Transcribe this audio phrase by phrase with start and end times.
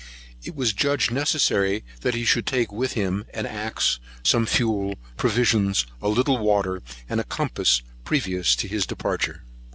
[0.43, 5.85] It was judged necessary that he should take with him an axe, some fuel, provisions,
[6.01, 9.43] a little water, and a compass, previous to his departure.